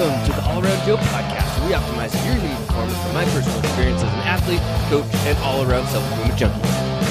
[0.00, 3.24] Welcome to the All Around Joe podcast, where we optimize your human performance from my
[3.26, 6.68] personal experience as an athlete, coach, and all around self improvement junkie.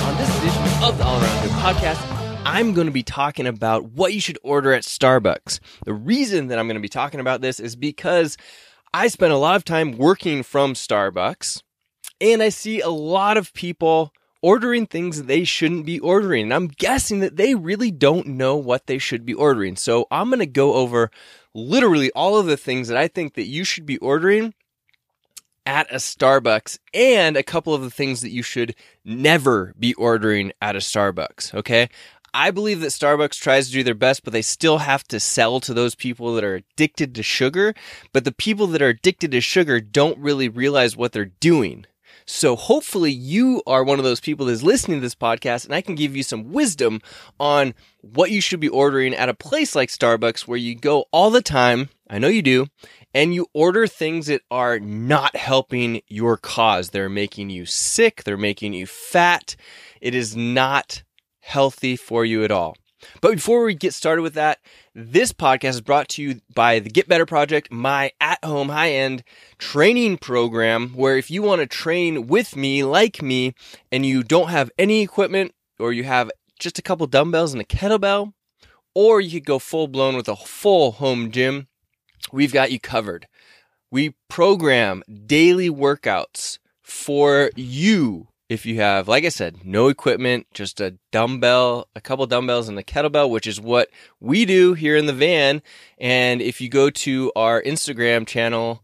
[0.07, 3.91] On this edition of the All Around Joe podcast, I'm going to be talking about
[3.91, 5.59] what you should order at Starbucks.
[5.85, 8.37] The reason that I'm going to be talking about this is because
[8.91, 11.61] I spend a lot of time working from Starbucks,
[12.19, 16.45] and I see a lot of people ordering things they shouldn't be ordering.
[16.45, 19.75] And I'm guessing that they really don't know what they should be ordering.
[19.75, 21.11] So I'm going to go over
[21.53, 24.53] literally all of the things that I think that you should be ordering
[25.65, 30.51] at a Starbucks and a couple of the things that you should never be ordering
[30.61, 31.53] at a Starbucks.
[31.53, 31.89] Okay.
[32.33, 35.59] I believe that Starbucks tries to do their best, but they still have to sell
[35.61, 37.73] to those people that are addicted to sugar.
[38.13, 41.85] But the people that are addicted to sugar don't really realize what they're doing.
[42.31, 45.81] So hopefully you are one of those people that's listening to this podcast and I
[45.81, 47.01] can give you some wisdom
[47.39, 51.31] on what you should be ordering at a place like Starbucks where you go all
[51.31, 51.89] the time.
[52.07, 52.67] I know you do.
[53.15, 56.91] And you order things that are not helping your cause.
[56.91, 58.23] They're making you sick.
[58.23, 59.55] They're making you fat.
[59.99, 61.01] It is not
[61.39, 62.77] healthy for you at all.
[63.21, 64.59] But before we get started with that,
[64.93, 68.91] this podcast is brought to you by the Get Better Project, my at home high
[68.91, 69.23] end
[69.57, 70.89] training program.
[70.89, 73.53] Where if you want to train with me, like me,
[73.91, 77.65] and you don't have any equipment, or you have just a couple dumbbells and a
[77.65, 78.33] kettlebell,
[78.93, 81.67] or you could go full blown with a full home gym,
[82.31, 83.27] we've got you covered.
[83.91, 90.81] We program daily workouts for you if you have, like I said, no equipment, just
[90.81, 95.05] a dumbbell, a couple dumbbells and a kettlebell, which is what we do here in
[95.05, 95.61] the van.
[95.99, 98.83] And if you go to our Instagram channel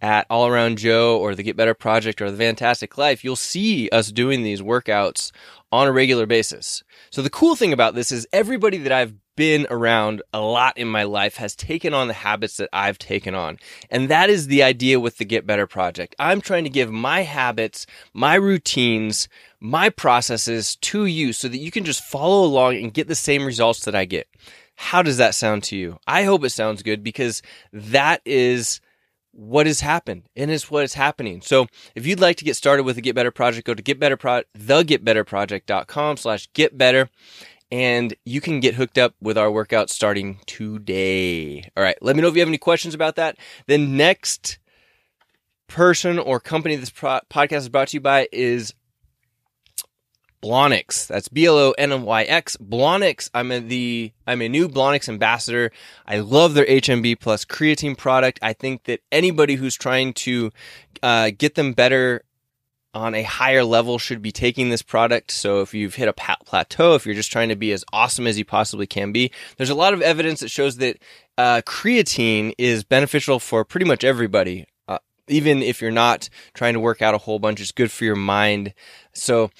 [0.00, 3.88] at All Around Joe or the Get Better Project or the Fantastic Life, you'll see
[3.90, 5.32] us doing these workouts
[5.72, 6.84] on a regular basis.
[7.10, 10.88] So the cool thing about this is everybody that I've been around a lot in
[10.88, 13.58] my life has taken on the habits that I've taken on.
[13.90, 16.14] And that is the idea with the Get Better Project.
[16.18, 19.28] I'm trying to give my habits, my routines,
[19.60, 23.44] my processes to you so that you can just follow along and get the same
[23.44, 24.28] results that I get.
[24.76, 25.98] How does that sound to you?
[26.06, 27.42] I hope it sounds good because
[27.72, 28.80] that is
[29.32, 31.40] what has happened and it's what is happening.
[31.40, 34.00] So if you'd like to get started with the Get Better Project, go to Get
[34.00, 37.10] Better Pro- thegetbetterproject.com slash get better
[37.70, 41.70] and you can get hooked up with our workout starting today.
[41.76, 43.36] All right, let me know if you have any questions about that.
[43.66, 44.58] The next
[45.68, 48.74] person or company this pro- podcast is brought to you by is
[50.42, 51.06] Blonyx.
[51.06, 52.56] That's B L O N Y X.
[52.56, 53.30] Blonyx.
[53.34, 55.70] I'm a, the I'm a new Blonyx ambassador.
[56.06, 58.38] I love their HMB plus creatine product.
[58.42, 60.50] I think that anybody who's trying to
[61.02, 62.24] uh, get them better
[62.92, 65.30] on a higher level should be taking this product.
[65.30, 68.38] So if you've hit a plateau, if you're just trying to be as awesome as
[68.38, 70.98] you possibly can be, there's a lot of evidence that shows that
[71.38, 74.66] uh, creatine is beneficial for pretty much everybody.
[74.88, 78.04] Uh, even if you're not trying to work out a whole bunch, it's good for
[78.04, 78.74] your mind.
[79.12, 79.50] So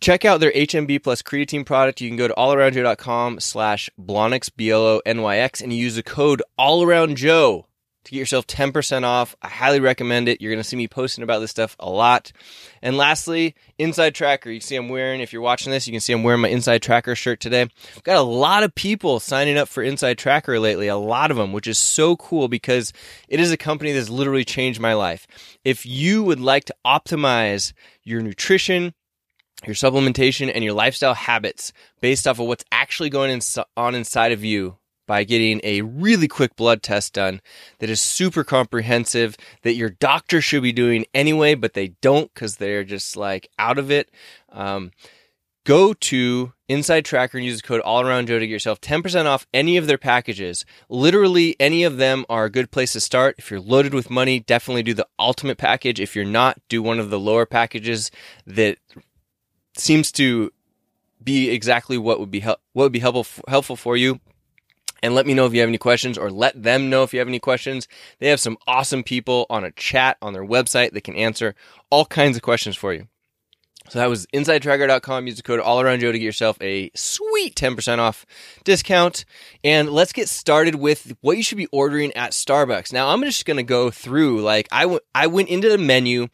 [0.00, 2.00] check out their HMB plus creatine product.
[2.00, 7.64] You can go to allaroundjoe.com slash Blonyx, B-L-O-N-Y-X, and use the code allaroundjoe
[8.04, 9.36] to get yourself 10% off.
[9.42, 10.40] I highly recommend it.
[10.40, 12.32] You're going to see me posting about this stuff a lot.
[12.82, 14.50] And lastly, Inside Tracker.
[14.50, 16.82] You see I'm wearing, if you're watching this, you can see I'm wearing my Inside
[16.82, 17.62] Tracker shirt today.
[17.62, 21.36] I've got a lot of people signing up for Inside Tracker lately, a lot of
[21.36, 22.92] them, which is so cool because
[23.28, 25.26] it is a company that's literally changed my life.
[25.64, 27.72] If you would like to optimize
[28.02, 28.94] your nutrition,
[29.66, 33.42] your supplementation, and your lifestyle habits based off of what's actually going
[33.76, 34.78] on inside of you,
[35.10, 37.40] by getting a really quick blood test done
[37.80, 42.58] that is super comprehensive that your doctor should be doing anyway, but they don't because
[42.58, 44.08] they're just like out of it.
[44.52, 44.92] Um,
[45.64, 49.24] go to Inside Tracker and use the code All Around Joe to get yourself 10%
[49.26, 50.64] off any of their packages.
[50.88, 53.34] Literally, any of them are a good place to start.
[53.36, 55.98] If you're loaded with money, definitely do the ultimate package.
[55.98, 58.12] If you're not, do one of the lower packages
[58.46, 58.78] that
[59.76, 60.52] seems to
[61.20, 64.20] be exactly what would be hel- what would be helpful helpful for you
[65.02, 67.18] and let me know if you have any questions or let them know if you
[67.18, 67.88] have any questions.
[68.18, 71.54] They have some awesome people on a chat on their website that can answer
[71.90, 73.08] all kinds of questions for you.
[73.90, 75.26] So that was insidetracker.com.
[75.26, 78.24] Use the code all around Joe to get yourself a sweet 10% off
[78.62, 79.24] discount.
[79.64, 82.92] And let's get started with what you should be ordering at Starbucks.
[82.92, 86.28] Now I'm just going to go through like I went I went into the menu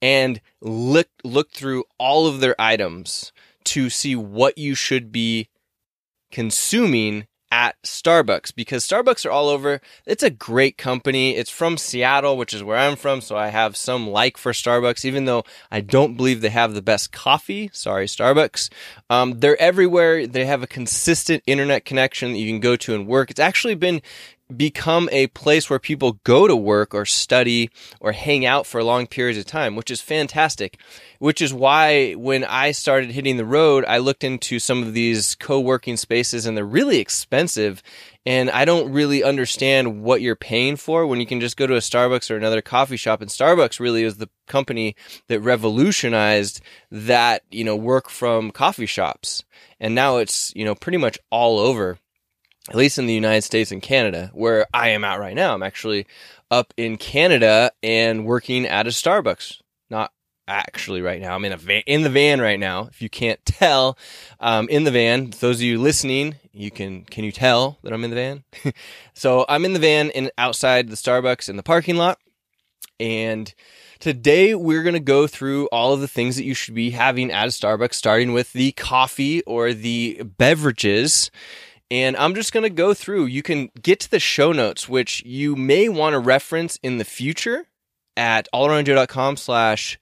[0.00, 3.30] and looked looked through all of their items
[3.64, 5.48] to see what you should be
[6.30, 9.82] consuming at Starbucks because Starbucks are all over.
[10.06, 11.36] It's a great company.
[11.36, 15.04] It's from Seattle, which is where I'm from, so I have some like for Starbucks,
[15.04, 17.68] even though I don't believe they have the best coffee.
[17.74, 18.70] Sorry, Starbucks.
[19.10, 20.26] Um, they're everywhere.
[20.26, 23.30] They have a consistent internet connection that you can go to and work.
[23.30, 24.00] It's actually been
[24.56, 27.70] become a place where people go to work or study
[28.00, 30.78] or hang out for long periods of time, which is fantastic.
[31.18, 35.34] Which is why when I started hitting the road, I looked into some of these
[35.36, 37.82] co working spaces and they're really expensive.
[38.24, 41.74] And I don't really understand what you're paying for when you can just go to
[41.74, 43.20] a Starbucks or another coffee shop.
[43.20, 44.94] And Starbucks really is the company
[45.28, 46.60] that revolutionized
[46.90, 49.42] that, you know, work from coffee shops.
[49.80, 51.98] And now it's, you know, pretty much all over
[52.68, 55.54] at least in the United States and Canada, where I am at right now.
[55.54, 56.06] I'm actually
[56.50, 59.60] up in Canada and working at a Starbucks.
[59.90, 60.12] Not
[60.46, 61.34] actually right now.
[61.34, 62.86] I'm in a van, in the van right now.
[62.86, 63.98] If you can't tell,
[64.38, 65.30] um, in the van.
[65.40, 68.44] Those of you listening, you can can you tell that I'm in the van?
[69.14, 72.18] so I'm in the van and outside the Starbucks in the parking lot,
[73.00, 73.52] and.
[73.98, 77.30] Today, we're going to go through all of the things that you should be having
[77.30, 81.30] at a Starbucks, starting with the coffee or the beverages
[81.92, 83.26] and I'm just going to go through.
[83.26, 87.04] You can get to the show notes, which you may want to reference in the
[87.04, 87.66] future
[88.16, 89.98] at allaroundjoe.com slash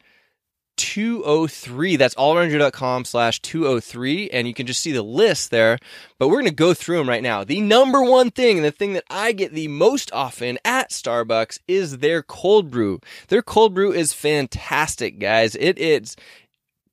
[0.77, 1.97] 203.
[1.97, 4.31] That's allaroundjoe.com slash 203.
[4.31, 5.81] And you can just see the list there.
[6.17, 7.43] But we're going to go through them right now.
[7.43, 11.59] The number one thing, and the thing that I get the most often at Starbucks
[11.67, 13.01] is their cold brew.
[13.27, 15.57] Their cold brew is fantastic, guys.
[15.57, 16.15] It is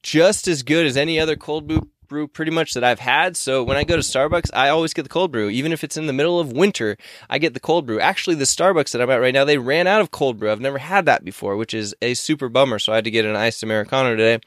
[0.02, 3.38] just as good as any other cold brew brew pretty much that I've had.
[3.38, 5.50] So when I go to Starbucks, I always get the cold brew.
[5.50, 6.98] Even if it's in the middle of winter,
[7.30, 8.00] I get the cold brew.
[8.00, 10.52] Actually, the Starbucks that I'm at right now, they ran out of cold brew.
[10.52, 12.80] I've never had that before, which is a super bummer.
[12.80, 14.40] So I had to get an iced Americano today.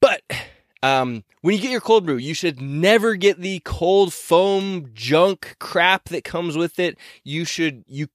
[0.00, 0.22] But
[0.82, 5.56] um, when you get your cold brew, you should never get the cold foam junk
[5.58, 6.96] crap that comes with it.
[7.24, 8.08] You should, you,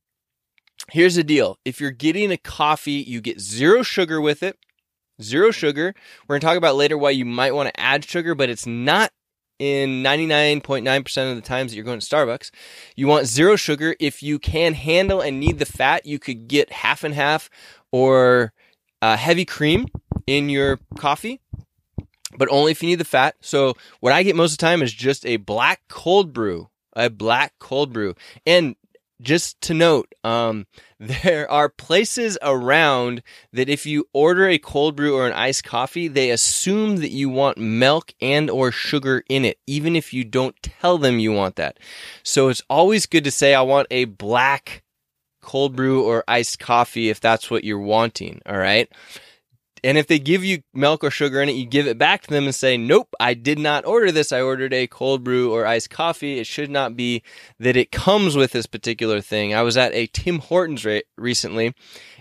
[0.92, 1.60] here's the deal.
[1.66, 4.58] If you're getting a coffee, you get zero sugar with it
[5.22, 5.94] zero sugar.
[6.28, 8.66] We're going to talk about later why you might want to add sugar, but it's
[8.66, 9.12] not
[9.60, 12.52] in 99.9% of the times that you're going to Starbucks.
[12.96, 13.96] You want zero sugar.
[14.00, 17.50] If you can handle and need the fat, you could get half and half
[17.92, 18.54] or
[19.02, 19.88] uh, heavy cream
[20.28, 21.40] in your coffee,
[22.38, 23.36] but only if you need the fat.
[23.42, 27.10] So what I get most of the time is just a black cold brew, a
[27.10, 28.16] black cold brew.
[28.46, 28.76] And
[29.22, 30.68] just to note, um,
[31.00, 36.08] there are places around that if you order a cold brew or an iced coffee,
[36.08, 40.56] they assume that you want milk and or sugar in it, even if you don't
[40.62, 41.78] tell them you want that.
[42.24, 44.84] So it's always good to say, I want a black
[45.42, 48.42] cold brew or iced coffee if that's what you're wanting.
[48.46, 48.90] All right.
[49.84, 52.30] And if they give you milk or sugar in it, you give it back to
[52.30, 54.32] them and say, Nope, I did not order this.
[54.32, 56.40] I ordered a cold brew or iced coffee.
[56.40, 57.22] It should not be
[57.60, 59.54] that it comes with this particular thing.
[59.54, 61.76] I was at a Tim Hortons re- recently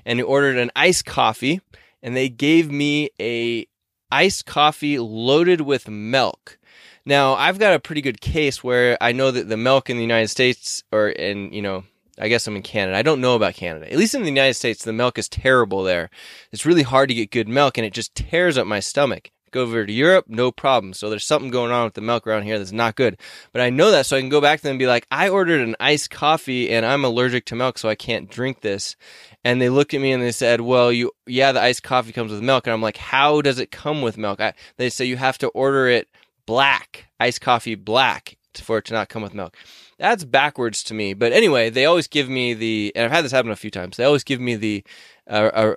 [0.05, 1.61] and ordered an iced coffee
[2.03, 3.67] and they gave me a
[4.11, 6.59] iced coffee loaded with milk.
[7.05, 10.03] Now, I've got a pretty good case where I know that the milk in the
[10.03, 11.85] United States or in, you know,
[12.19, 12.97] I guess I'm in Canada.
[12.97, 13.91] I don't know about Canada.
[13.91, 16.11] At least in the United States, the milk is terrible there.
[16.53, 19.31] It's really hard to get good milk and it just tears up my stomach.
[19.51, 20.95] Go over to Europe, no problem.
[20.95, 23.19] So there's something going on with the milk around here that's not good.
[23.53, 25.29] But I know that so I can go back to them and be like, I
[25.29, 28.97] ordered an iced coffee and I'm allergic to milk, so I can't drink this.
[29.45, 32.33] And they looked at me and they said, well, you, yeah, the iced coffee comes
[32.33, 32.67] with milk.
[32.67, 34.41] And I'm like, how does it come with milk?
[34.41, 36.09] I, they say you have to order it
[36.47, 39.55] black, iced coffee black for it to not come with milk.
[40.03, 41.15] That's backwards to me.
[41.15, 43.97] But anyway, they always give me the, and I've had this happen a few times.
[43.97, 44.83] They always give me the,
[45.31, 45.75] uh, uh,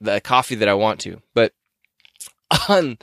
[0.00, 1.20] the coffee that I want to.
[1.34, 1.52] But
[2.68, 2.98] on,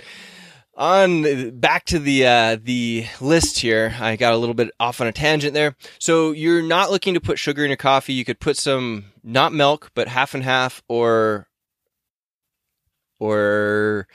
[0.78, 5.08] on back to the uh, the list here, I got a little bit off on
[5.08, 5.76] a tangent there.
[6.00, 8.14] So you're not looking to put sugar in your coffee.
[8.14, 11.48] You could put some not milk, but half and half, or
[13.20, 14.08] or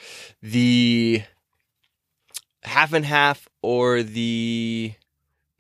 [0.43, 1.23] the
[2.63, 4.95] half and half, or the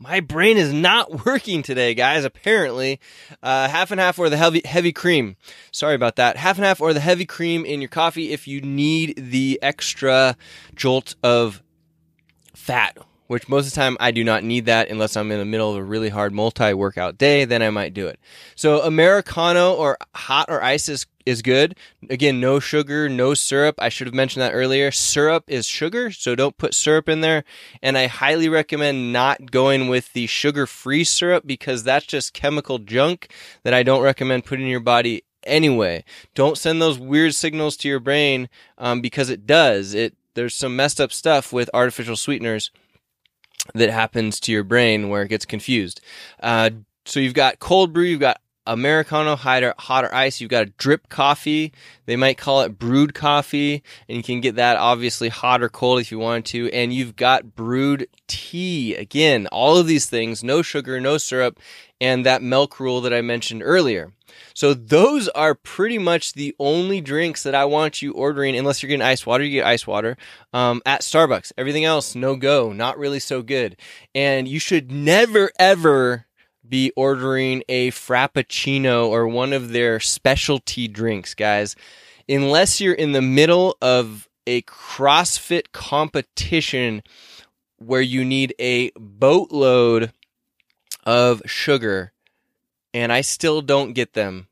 [0.00, 2.24] my brain is not working today, guys.
[2.24, 2.98] Apparently,
[3.42, 5.36] uh, half and half or the heavy heavy cream.
[5.70, 6.36] Sorry about that.
[6.36, 10.36] Half and half or the heavy cream in your coffee if you need the extra
[10.74, 11.62] jolt of
[12.54, 12.96] fat.
[13.30, 15.70] Which most of the time I do not need that unless I'm in the middle
[15.70, 17.44] of a really hard multi workout day.
[17.44, 18.18] Then I might do it.
[18.56, 21.76] So americano or hot or ice is is good.
[22.08, 23.76] Again, no sugar, no syrup.
[23.78, 24.90] I should have mentioned that earlier.
[24.90, 27.44] Syrup is sugar, so don't put syrup in there.
[27.80, 32.80] And I highly recommend not going with the sugar free syrup because that's just chemical
[32.80, 33.32] junk
[33.62, 36.02] that I don't recommend putting in your body anyway.
[36.34, 39.94] Don't send those weird signals to your brain um, because it does.
[39.94, 42.72] It there's some messed up stuff with artificial sweeteners
[43.74, 46.00] that happens to your brain where it gets confused.
[46.42, 46.70] Uh,
[47.04, 50.40] so you've got cold brew, you've got Americano, hot or, ice.
[50.40, 51.72] You've got a drip coffee.
[52.06, 56.00] They might call it brewed coffee, and you can get that obviously hot or cold
[56.00, 56.70] if you want to.
[56.70, 58.94] And you've got brewed tea.
[58.94, 61.58] Again, all of these things, no sugar, no syrup,
[62.00, 64.12] and that milk rule that I mentioned earlier.
[64.54, 68.88] So those are pretty much the only drinks that I want you ordering, unless you're
[68.88, 70.16] getting ice water, you get ice water
[70.52, 71.52] um, at Starbucks.
[71.58, 73.76] Everything else, no go, not really so good.
[74.14, 76.26] And you should never ever
[76.70, 81.76] be ordering a frappuccino or one of their specialty drinks, guys,
[82.28, 87.02] unless you're in the middle of a CrossFit competition
[87.76, 90.12] where you need a boatload
[91.04, 92.12] of sugar
[92.94, 94.48] and I still don't get them,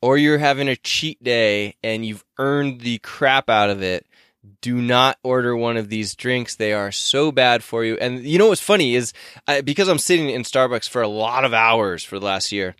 [0.00, 4.06] or you're having a cheat day and you've earned the crap out of it,
[4.60, 6.56] do not order one of these drinks.
[6.56, 7.96] They are so bad for you.
[7.96, 9.12] And you know what's funny is
[9.46, 12.74] I, because I'm sitting in Starbucks for a lot of hours for the last year,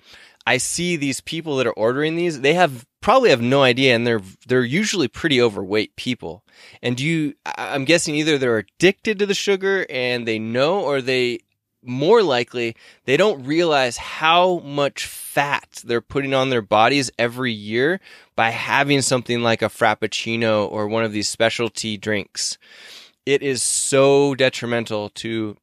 [0.47, 2.41] I see these people that are ordering these.
[2.41, 6.43] They have probably have no idea, and they're they're usually pretty overweight people.
[6.83, 11.41] And you, I'm guessing either they're addicted to the sugar and they know, or they
[11.83, 18.01] more likely they don't realize how much fat they're putting on their bodies every year
[18.35, 22.59] by having something like a frappuccino or one of these specialty drinks.
[23.25, 25.57] It is so detrimental to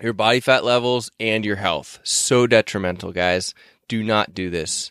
[0.00, 2.00] your body fat levels and your health.
[2.02, 3.54] So detrimental, guys.
[3.88, 4.90] Do not do this.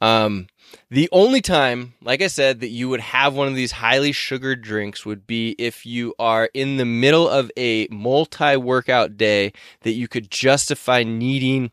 [0.00, 0.48] Um,
[0.90, 4.62] the only time, like I said, that you would have one of these highly sugared
[4.62, 9.52] drinks would be if you are in the middle of a multi workout day
[9.82, 11.70] that you could justify needing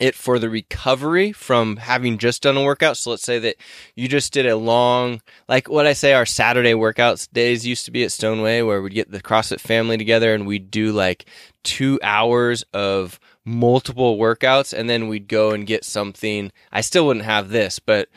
[0.00, 2.96] it for the recovery from having just done a workout.
[2.96, 3.56] So let's say that
[3.94, 7.90] you just did a long, like what I say, our Saturday workouts days used to
[7.90, 11.26] be at Stoneway, where we'd get the CrossFit family together and we'd do like
[11.62, 16.52] two hours of multiple workouts and then we'd go and get something.
[16.70, 18.08] I still wouldn't have this, but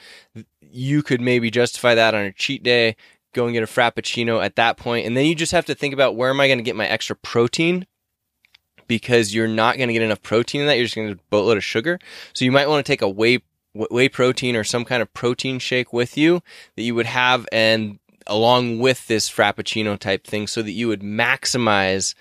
[0.61, 2.95] you could maybe justify that on a cheat day,
[3.33, 5.05] go and get a frappuccino at that point.
[5.05, 6.87] and then you just have to think about where am I going to get my
[6.87, 7.85] extra protein
[8.87, 10.77] because you're not going to get enough protein in that.
[10.77, 11.99] You're just going to boatload of sugar.
[12.33, 13.39] So you might want to take a whey
[13.73, 16.41] whey protein or some kind of protein shake with you
[16.77, 21.01] that you would have and along with this frappuccino type thing so that you would
[21.01, 22.15] maximize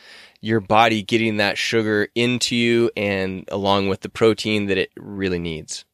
[0.45, 5.39] your body getting that sugar into you and along with the protein that it really
[5.39, 5.85] needs.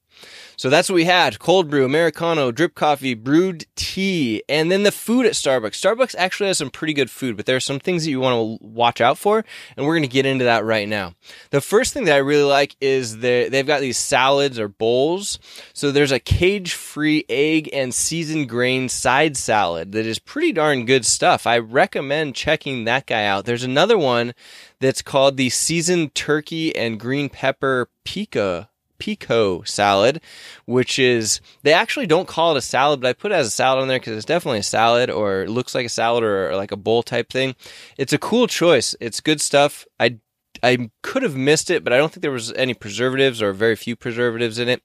[0.61, 1.39] So that's what we had.
[1.39, 5.71] Cold brew, Americano, drip coffee, brewed tea, and then the food at Starbucks.
[5.71, 8.61] Starbucks actually has some pretty good food, but there are some things that you want
[8.61, 9.43] to watch out for,
[9.75, 11.15] and we're going to get into that right now.
[11.49, 15.39] The first thing that I really like is they've got these salads or bowls.
[15.73, 20.85] So there's a cage free egg and seasoned grain side salad that is pretty darn
[20.85, 21.47] good stuff.
[21.47, 23.47] I recommend checking that guy out.
[23.47, 24.35] There's another one
[24.79, 28.70] that's called the seasoned turkey and green pepper pica
[29.01, 30.21] pico salad,
[30.67, 33.51] which is they actually don't call it a salad, but I put it as a
[33.51, 36.57] salad on there because it's definitely a salad or looks like a salad or, or
[36.57, 37.57] like a bowl type thing.
[37.99, 38.95] It's a cool choice.
[39.01, 39.85] It's good stuff.
[39.99, 40.19] I
[40.63, 43.77] I could have missed it, but I don't think there was any preservatives or very
[43.77, 44.83] few preservatives in it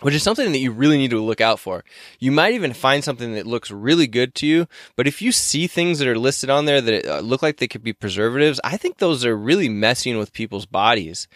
[0.00, 1.82] which is something that you really need to look out for.
[2.18, 5.66] You might even find something that looks really good to you, but if you see
[5.66, 8.76] things that are listed on there that uh, look like they could be preservatives, I
[8.76, 11.28] think those are really messing with people's bodies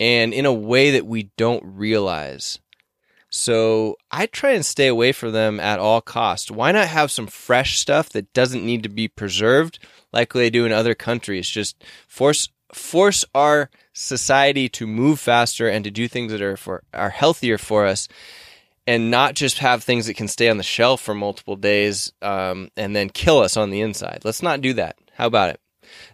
[0.00, 2.58] and in a way that we don't realize.
[3.30, 6.50] So I try and stay away from them at all costs.
[6.50, 9.78] Why not have some fresh stuff that doesn't need to be preserved
[10.12, 11.48] like they do in other countries?
[11.48, 16.82] Just force force our society to move faster and to do things that are for
[16.92, 18.06] are healthier for us
[18.86, 22.68] and not just have things that can stay on the shelf for multiple days um,
[22.76, 24.20] and then kill us on the inside.
[24.24, 24.96] Let's not do that.
[25.14, 25.60] How about it?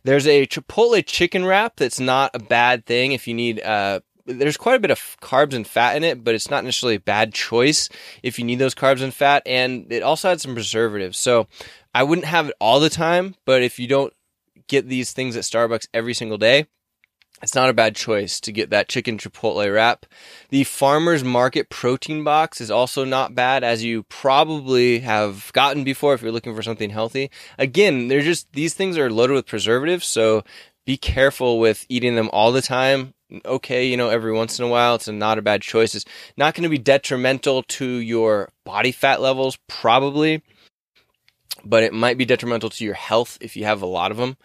[0.04, 4.56] There's a Chipotle chicken wrap that's not a bad thing if you need uh, there's
[4.56, 7.32] quite a bit of carbs and fat in it, but it's not necessarily a bad
[7.32, 7.88] choice
[8.22, 9.42] if you need those carbs and fat.
[9.46, 11.18] And it also had some preservatives.
[11.18, 11.48] So
[11.94, 14.12] I wouldn't have it all the time, but if you don't
[14.66, 16.66] get these things at Starbucks every single day,
[17.42, 20.06] it's not a bad choice to get that chicken chipotle wrap.
[20.48, 26.14] The farmer's market protein box is also not bad as you probably have gotten before
[26.14, 27.30] if you're looking for something healthy.
[27.58, 30.06] Again, they're just, these things are loaded with preservatives.
[30.06, 30.42] So
[30.84, 33.14] be careful with eating them all the time.
[33.44, 35.94] Okay, you know, every once in a while, it's not a bad choice.
[35.94, 40.42] It's not going to be detrimental to your body fat levels, probably,
[41.62, 44.38] but it might be detrimental to your health if you have a lot of them.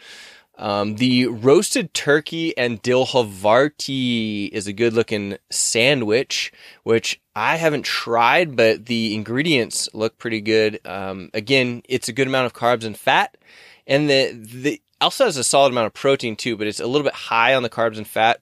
[0.55, 6.51] Um, the roasted turkey and dill Havarti is a good looking sandwich,
[6.83, 10.79] which I haven't tried, but the ingredients look pretty good.
[10.85, 13.35] Um, again, it's a good amount of carbs and fat,
[13.87, 17.03] and the the also has a solid amount of protein too, but it's a little
[17.03, 18.39] bit high on the carbs and fat.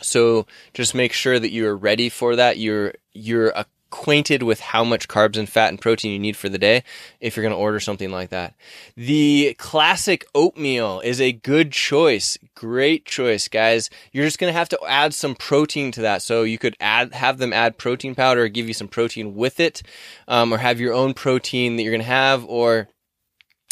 [0.00, 2.58] So just make sure that you're ready for that.
[2.58, 3.52] You're you're
[3.90, 6.84] acquainted with how much carbs and fat and protein you need for the day
[7.18, 8.54] if you're going to order something like that.
[8.96, 12.38] The classic oatmeal is a good choice.
[12.54, 13.90] Great choice, guys.
[14.12, 16.22] You're just going to have to add some protein to that.
[16.22, 19.58] So you could add have them add protein powder or give you some protein with
[19.58, 19.82] it,
[20.28, 22.88] um, or have your own protein that you're going to have, or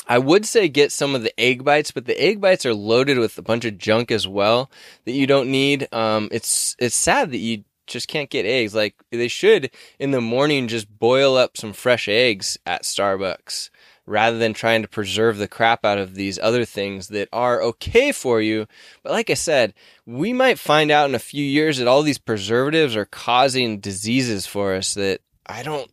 [0.08, 3.18] I would say get some of the egg bites, but the egg bites are loaded
[3.18, 4.70] with a bunch of junk as well
[5.04, 5.86] that you don't need.
[5.92, 8.74] Um, it's it's sad that you just can't get eggs.
[8.74, 13.70] Like they should in the morning just boil up some fresh eggs at Starbucks
[14.06, 18.10] rather than trying to preserve the crap out of these other things that are okay
[18.10, 18.66] for you.
[19.02, 19.74] But like I said,
[20.06, 24.46] we might find out in a few years that all these preservatives are causing diseases
[24.46, 25.90] for us that I don't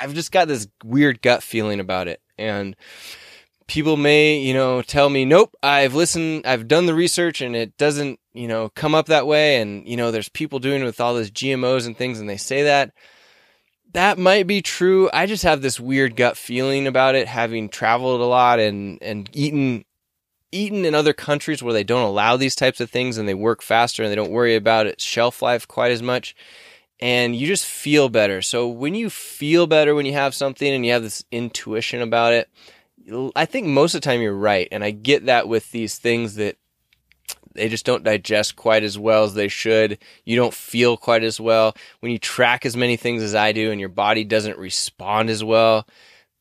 [0.00, 2.20] I've just got this weird gut feeling about it.
[2.36, 2.76] And
[3.66, 7.76] people may, you know, tell me, nope, I've listened, I've done the research and it
[7.76, 9.60] doesn't, you know, come up that way.
[9.60, 12.36] And, you know, there's people doing it with all those GMOs and things and they
[12.36, 12.92] say that.
[13.92, 15.10] That might be true.
[15.12, 19.28] I just have this weird gut feeling about it, having traveled a lot and, and
[19.32, 19.84] eaten,
[20.52, 23.62] eaten in other countries where they don't allow these types of things and they work
[23.62, 26.36] faster and they don't worry about its shelf life quite as much
[27.00, 28.42] and you just feel better.
[28.42, 32.32] So when you feel better when you have something and you have this intuition about
[32.32, 32.48] it,
[33.34, 36.34] I think most of the time you're right, and I get that with these things
[36.34, 36.56] that
[37.54, 39.98] they just don't digest quite as well as they should.
[40.24, 43.70] You don't feel quite as well when you track as many things as I do,
[43.70, 45.86] and your body doesn't respond as well.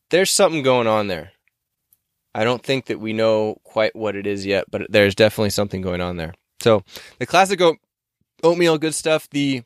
[0.09, 1.31] There's something going on there.
[2.33, 5.81] I don't think that we know quite what it is yet, but there's definitely something
[5.81, 6.33] going on there.
[6.61, 6.83] So
[7.19, 7.79] the classic oat-
[8.43, 9.27] oatmeal, good stuff.
[9.29, 9.63] The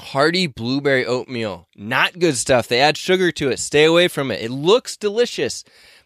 [0.00, 2.66] Hearty blueberry oatmeal, not good stuff.
[2.66, 3.60] They add sugar to it.
[3.60, 4.42] Stay away from it.
[4.42, 5.62] It looks delicious,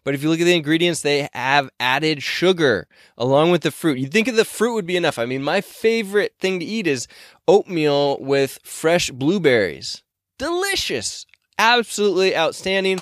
[0.09, 2.89] but if you look at the ingredients, they have added sugar
[3.19, 3.99] along with the fruit.
[3.99, 5.19] You'd think the fruit would be enough.
[5.19, 7.07] I mean, my favorite thing to eat is
[7.47, 10.03] oatmeal with fresh blueberries.
[10.39, 11.27] Delicious.
[11.59, 13.01] Absolutely outstanding.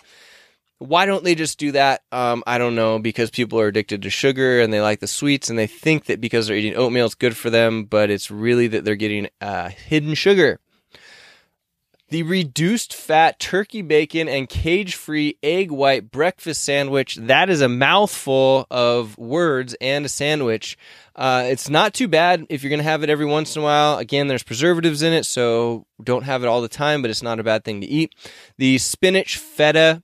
[0.79, 2.03] Why don't they just do that?
[2.11, 5.49] Um, I don't know, because people are addicted to sugar and they like the sweets
[5.49, 8.67] and they think that because they're eating oatmeal, it's good for them, but it's really
[8.67, 10.59] that they're getting uh, hidden sugar
[12.09, 17.17] the reduced fat turkey bacon and cage free egg white breakfast sandwich.
[17.17, 20.79] That is a mouthful of words and a sandwich.
[21.17, 23.65] Uh, it's not too bad if you're going to have it every once in a
[23.65, 23.99] while.
[23.99, 27.41] Again, there's preservatives in it, so don't have it all the time, but it's not
[27.41, 28.15] a bad thing to eat.
[28.57, 30.03] The spinach feta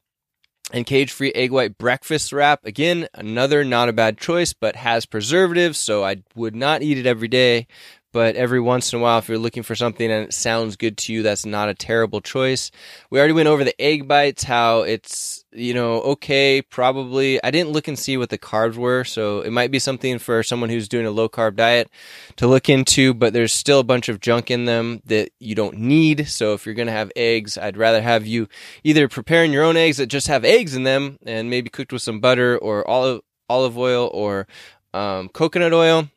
[0.73, 2.65] and cage free egg white breakfast wrap.
[2.65, 7.07] Again, another not a bad choice, but has preservatives, so I would not eat it
[7.07, 7.67] every day
[8.13, 10.99] but every once in a while, if you're looking for something and it sounds good
[10.99, 12.71] to you, that's not a terrible choice.
[13.11, 17.43] We already went over the egg bites, how it's, you know, okay, probably.
[17.43, 20.43] I didn't look and see what the carbs were, so it might be something for
[20.43, 21.91] someone who's doing a low carb diet
[22.37, 25.79] to look into, but there's still a bunch of junk in them that you don't
[25.79, 26.29] need.
[26.29, 28.49] So if you're going to have eggs, I'd rather have you
[28.85, 32.03] either preparing your own eggs that just have eggs in them and maybe cooked with
[32.03, 34.47] some butter or olive, olive oil or
[34.95, 36.09] um, coconut oil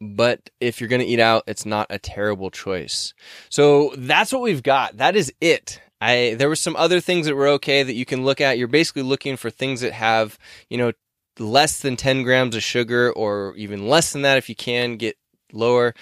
[0.00, 3.14] but if you're going to eat out, it's not a terrible choice.
[3.48, 4.96] So that's what we've got.
[4.98, 5.80] That is it.
[6.00, 8.58] I there were some other things that were okay that you can look at.
[8.58, 10.92] You're basically looking for things that have, you know,
[11.38, 15.16] less than 10 grams of sugar or even less than that if you can get
[15.52, 15.94] lower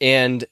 [0.00, 0.44] and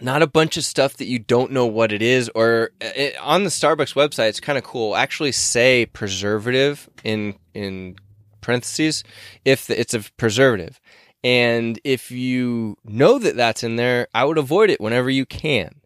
[0.00, 3.22] not a bunch of stuff that you don't know what it is or it, uh,
[3.22, 7.96] on the Starbucks website it's kind of cool actually say preservative in in
[8.40, 9.04] parentheses
[9.44, 10.80] if it's a preservative
[11.26, 15.80] and if you know that that's in there, I would avoid it whenever you can.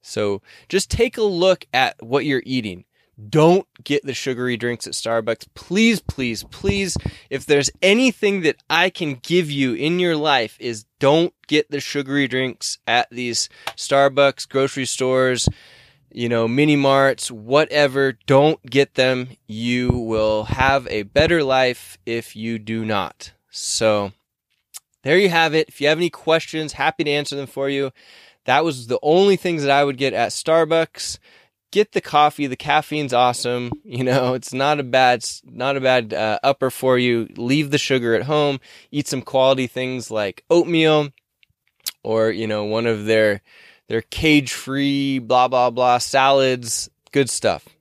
[0.00, 2.84] So just take a look at what you're eating.
[3.28, 5.48] Don't get the sugary drinks at Starbucks.
[5.54, 6.96] Please, please, please,
[7.30, 11.80] if there's anything that I can give you in your life is don't get the
[11.80, 15.48] sugary drinks at these Starbucks, grocery stores,
[16.12, 18.12] you know, mini marts, whatever.
[18.26, 19.30] Don't get them.
[19.48, 23.32] You will have a better life if you do not.
[23.50, 24.12] So
[25.06, 25.68] there you have it.
[25.68, 27.92] If you have any questions, happy to answer them for you.
[28.44, 31.20] That was the only things that I would get at Starbucks.
[31.70, 32.48] Get the coffee.
[32.48, 33.70] The caffeine's awesome.
[33.84, 37.28] You know, it's not a bad, not a bad uh, upper for you.
[37.36, 38.58] Leave the sugar at home.
[38.90, 41.10] Eat some quality things like oatmeal,
[42.02, 43.42] or you know, one of their
[43.88, 46.90] their cage free blah blah blah salads.
[47.12, 47.75] Good stuff.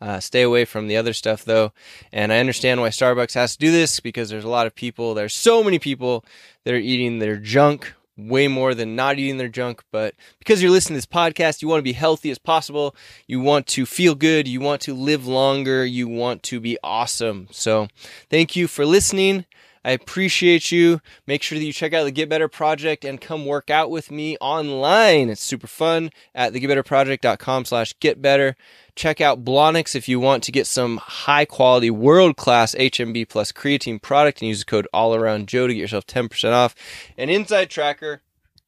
[0.00, 1.72] Uh, stay away from the other stuff though.
[2.12, 5.14] And I understand why Starbucks has to do this because there's a lot of people,
[5.14, 6.24] there's so many people
[6.64, 9.82] that are eating their junk way more than not eating their junk.
[9.90, 12.94] But because you're listening to this podcast, you want to be healthy as possible.
[13.26, 14.48] You want to feel good.
[14.48, 15.84] You want to live longer.
[15.84, 17.48] You want to be awesome.
[17.50, 17.88] So
[18.30, 19.44] thank you for listening.
[19.86, 21.00] I appreciate you.
[21.28, 24.10] Make sure that you check out the Get Better Project and come work out with
[24.10, 25.28] me online.
[25.28, 28.56] It's super fun at thegetbetterproject.com slash get better.
[28.96, 33.52] Check out Blonyx if you want to get some high quality, world class HMB plus
[33.52, 36.74] creatine product and use the code all around Joe to get yourself 10% off.
[37.16, 38.22] And Inside Tracker,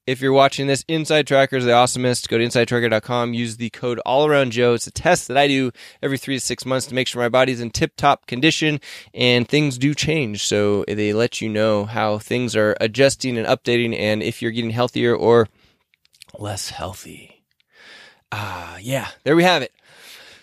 [0.08, 2.28] if you're watching this, Inside Tracker is the awesomest.
[2.28, 3.34] Go to InsideTracker.com.
[3.34, 4.72] Use the code All Around Joe.
[4.72, 5.70] It's a test that I do
[6.02, 8.80] every three to six months to make sure my body's in tip top condition
[9.12, 10.46] and things do change.
[10.46, 14.70] So they let you know how things are adjusting and updating and if you're getting
[14.70, 15.46] healthier or
[16.38, 17.44] less healthy.
[18.32, 19.72] Ah, uh, yeah, there we have it.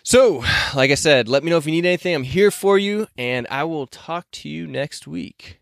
[0.03, 0.43] So,
[0.75, 2.13] like I said, let me know if you need anything.
[2.13, 5.59] I'm here for you, and I will talk to you next week.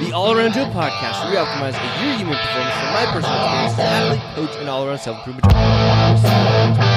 [0.00, 3.72] The All Around Joe podcast, where we optimize your human performance from my personal experience
[3.72, 6.91] as athlete, coach, and all around self improvement.